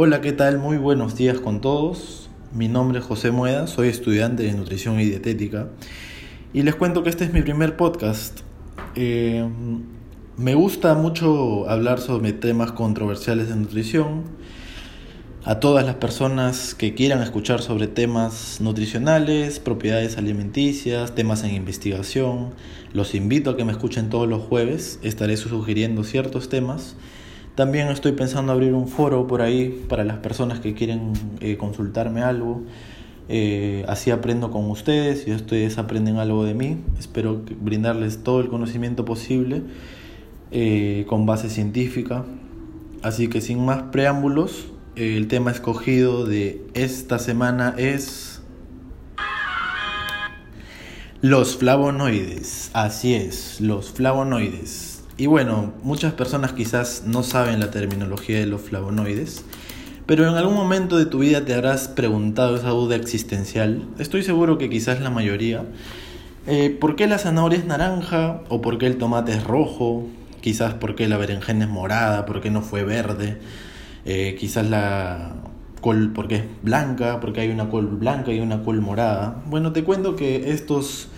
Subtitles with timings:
[0.00, 0.58] Hola, ¿qué tal?
[0.58, 2.30] Muy buenos días con todos.
[2.54, 5.70] Mi nombre es José Mueda, soy estudiante de nutrición y dietética
[6.52, 8.42] y les cuento que este es mi primer podcast.
[8.94, 9.44] Eh,
[10.36, 14.22] me gusta mucho hablar sobre temas controversiales de nutrición.
[15.42, 22.50] A todas las personas que quieran escuchar sobre temas nutricionales, propiedades alimenticias, temas en investigación,
[22.92, 25.00] los invito a que me escuchen todos los jueves.
[25.02, 26.94] Estaré sugiriendo ciertos temas
[27.58, 32.22] también estoy pensando abrir un foro por ahí para las personas que quieren eh, consultarme
[32.22, 32.62] algo.
[33.28, 36.76] Eh, así aprendo con ustedes y ustedes aprenden algo de mí.
[37.00, 39.62] Espero brindarles todo el conocimiento posible
[40.52, 42.24] eh, con base científica.
[43.02, 48.40] Así que sin más preámbulos, el tema escogido de esta semana es
[51.22, 52.70] los flavonoides.
[52.72, 54.97] Así es, los flavonoides.
[55.20, 59.44] Y bueno, muchas personas quizás no saben la terminología de los flavonoides,
[60.06, 63.82] pero en algún momento de tu vida te habrás preguntado esa duda existencial.
[63.98, 65.64] Estoy seguro que quizás la mayoría.
[66.46, 68.42] Eh, ¿Por qué la zanahoria es naranja?
[68.48, 70.06] ¿O por qué el tomate es rojo?
[70.40, 73.38] Quizás por qué la berenjena es morada, por qué no fue verde.
[74.04, 75.34] Eh, quizás la
[75.80, 79.42] col, porque es blanca, porque hay una col blanca y una col morada.
[79.46, 81.08] Bueno, te cuento que estos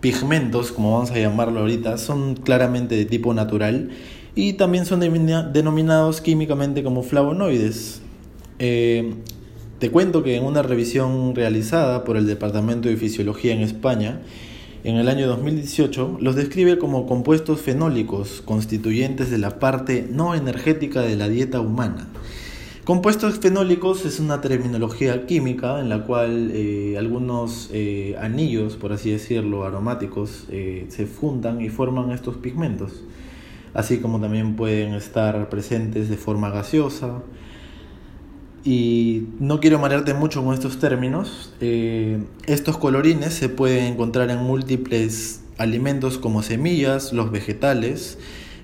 [0.00, 3.90] pigmentos, como vamos a llamarlo ahorita, son claramente de tipo natural
[4.34, 8.00] y también son denominados químicamente como flavonoides.
[8.58, 9.14] Eh,
[9.78, 14.20] te cuento que en una revisión realizada por el Departamento de Fisiología en España,
[14.84, 21.02] en el año 2018, los describe como compuestos fenólicos constituyentes de la parte no energética
[21.02, 22.08] de la dieta humana.
[22.90, 29.12] Compuestos fenólicos es una terminología química en la cual eh, algunos eh, anillos, por así
[29.12, 33.04] decirlo, aromáticos, eh, se fundan y forman estos pigmentos,
[33.74, 37.22] así como también pueden estar presentes de forma gaseosa.
[38.64, 41.54] Y no quiero marearte mucho con estos términos.
[41.60, 48.18] estos colorines se pueden encontrar en múltiples alimentos como semillas, los vegetales,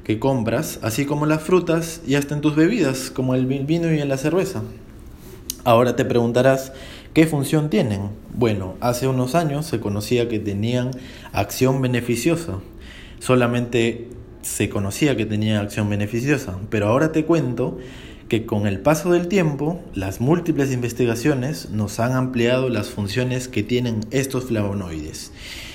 [0.06, 3.99] que compras, así como las frutas y hasta en tus bebidas, como el vino y
[3.99, 4.62] en la cerveza.
[5.65, 6.72] Ahora te preguntarás,
[7.12, 8.11] ¿qué función tienen?
[8.33, 10.93] Bueno, hace unos años se conocía que tenían
[11.33, 12.61] acción beneficiosa.
[13.19, 14.06] Solamente
[14.43, 17.78] se conocía que tenían acción beneficiosa, pero ahora te cuento
[18.28, 23.65] que con el paso del tiempo, las múltiples investigaciones nos han ampliado las funciones que
[23.65, 25.33] tienen estos flavonoides.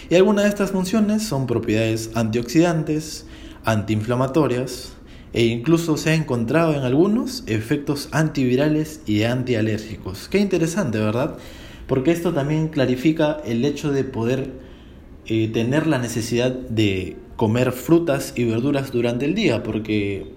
[0.09, 3.25] Y algunas de estas funciones son propiedades antioxidantes,
[3.65, 4.93] antiinflamatorias
[5.33, 10.27] e incluso se ha encontrado en algunos efectos antivirales y antialérgicos.
[10.27, 11.37] Qué interesante, ¿verdad?
[11.87, 14.51] Porque esto también clarifica el hecho de poder
[15.25, 20.35] eh, tener la necesidad de comer frutas y verduras durante el día, porque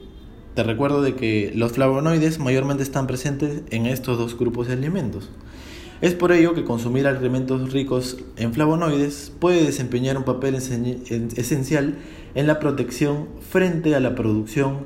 [0.54, 5.30] te recuerdo de que los flavonoides mayormente están presentes en estos dos grupos de alimentos.
[6.00, 11.94] Es por ello que consumir alimentos ricos en flavonoides puede desempeñar un papel esencial
[12.34, 14.78] en la protección frente a la producción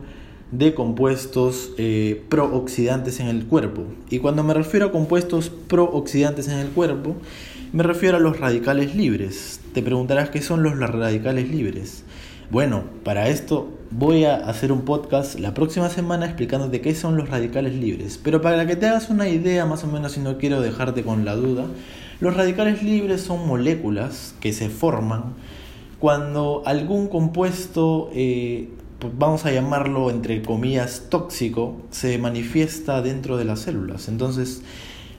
[0.50, 3.84] de compuestos eh, prooxidantes en el cuerpo.
[4.10, 7.16] Y cuando me refiero a compuestos prooxidantes en el cuerpo,
[7.72, 9.60] me refiero a los radicales libres.
[9.74, 12.04] Te preguntarás qué son los radicales libres.
[12.50, 17.28] Bueno, para esto voy a hacer un podcast la próxima semana explicándote qué son los
[17.28, 18.18] radicales libres.
[18.22, 21.26] Pero para que te hagas una idea más o menos si no quiero dejarte con
[21.26, 21.66] la duda,
[22.20, 25.34] los radicales libres son moléculas que se forman
[25.98, 33.44] cuando algún compuesto, eh, pues vamos a llamarlo entre comillas tóxico, se manifiesta dentro de
[33.44, 34.08] las células.
[34.08, 34.62] Entonces,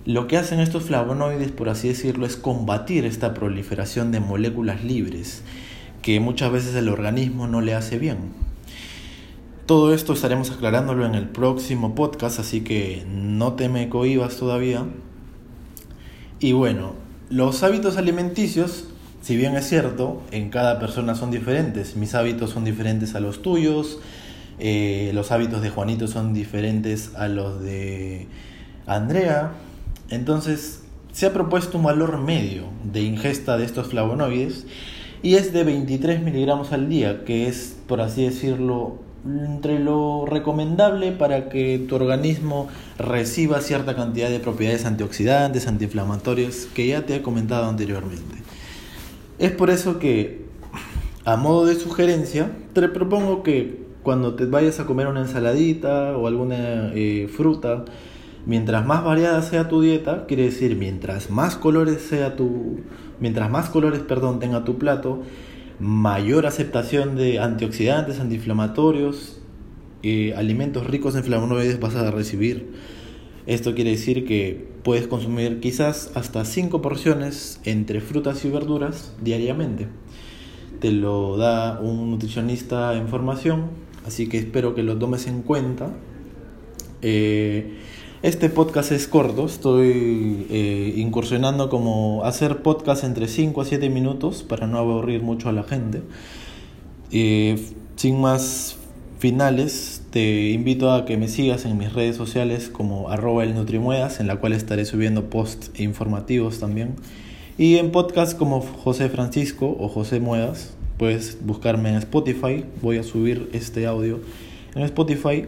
[0.04, 5.44] lo que hacen estos flavonoides, por así decirlo, es combatir esta proliferación de moléculas libres
[6.02, 8.18] que muchas veces el organismo no le hace bien.
[9.66, 14.86] Todo esto estaremos aclarándolo en el próximo podcast, así que no te me cohibas todavía.
[16.40, 16.94] Y bueno,
[17.30, 18.88] los hábitos alimenticios
[19.22, 23.42] si bien es cierto, en cada persona son diferentes, mis hábitos son diferentes a los
[23.42, 24.00] tuyos,
[24.60, 28.28] eh, los hábitos de Juanito son diferentes a los de
[28.88, 29.52] Andrea,
[30.10, 34.66] entonces se ha propuesto un valor medio de ingesta de estos flavonoides
[35.22, 41.12] y es de 23 miligramos al día, que es, por así decirlo, entre lo recomendable
[41.12, 47.22] para que tu organismo reciba cierta cantidad de propiedades antioxidantes, antiinflamatorias, que ya te he
[47.22, 48.36] comentado anteriormente.
[49.40, 50.46] Es por eso que,
[51.26, 56.28] a modo de sugerencia, te propongo que cuando te vayas a comer una ensaladita o
[56.28, 57.86] alguna eh, fruta,
[58.46, 62.82] mientras más variada sea tu dieta, quiere decir mientras más colores sea tu,
[63.20, 65.22] mientras más colores, perdón, tenga tu plato,
[65.80, 69.40] mayor aceptación de antioxidantes, antiinflamatorios,
[70.02, 72.72] eh, alimentos ricos en flavonoides vas a recibir.
[73.48, 79.88] Esto quiere decir que puedes consumir quizás hasta 5 porciones entre frutas y verduras diariamente.
[80.80, 83.72] Te lo da un nutricionista en formación,
[84.06, 85.92] así que espero que lo tomes en cuenta.
[87.02, 87.78] Eh,
[88.22, 94.44] este podcast es corto, estoy eh, incursionando como hacer podcast entre 5 a 7 minutos
[94.44, 96.02] para no aburrir mucho a la gente.
[97.12, 97.58] Eh,
[97.96, 98.78] sin más
[99.20, 104.20] finales, te invito a que me sigas en mis redes sociales como arroba el Nutrimuedas,
[104.20, 106.96] en la cual estaré subiendo posts informativos también.
[107.58, 113.04] Y en podcast como José Francisco o José Muedas, puedes buscarme en Spotify, voy a
[113.04, 114.20] subir este audio
[114.76, 115.46] en Spotify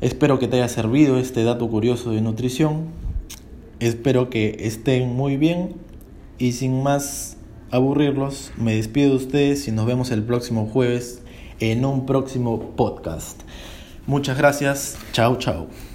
[0.00, 2.86] Espero que te haya servido este dato curioso de nutrición.
[3.80, 5.74] Espero que estén muy bien
[6.38, 7.36] y sin más
[7.70, 11.22] aburrirlos, me despido de ustedes y nos vemos el próximo jueves
[11.60, 13.42] en un próximo podcast.
[14.06, 14.96] Muchas gracias.
[15.12, 15.89] Chao, chao.